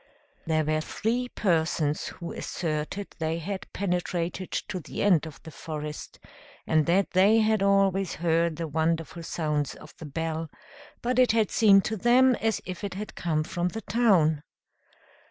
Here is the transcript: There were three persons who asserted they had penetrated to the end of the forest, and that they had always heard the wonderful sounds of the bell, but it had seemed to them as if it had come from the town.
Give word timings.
There 0.47 0.65
were 0.65 0.81
three 0.81 1.29
persons 1.29 2.07
who 2.07 2.31
asserted 2.31 3.09
they 3.19 3.37
had 3.37 3.71
penetrated 3.71 4.49
to 4.51 4.79
the 4.79 5.03
end 5.03 5.27
of 5.27 5.39
the 5.43 5.51
forest, 5.51 6.17
and 6.65 6.87
that 6.87 7.11
they 7.11 7.37
had 7.41 7.61
always 7.61 8.15
heard 8.15 8.55
the 8.55 8.67
wonderful 8.67 9.21
sounds 9.21 9.75
of 9.75 9.95
the 9.97 10.07
bell, 10.07 10.49
but 11.03 11.19
it 11.19 11.33
had 11.33 11.51
seemed 11.51 11.85
to 11.85 11.97
them 11.97 12.33
as 12.37 12.61
if 12.65 12.83
it 12.83 12.95
had 12.95 13.13
come 13.13 13.43
from 13.43 13.67
the 13.67 13.81
town. 13.81 14.41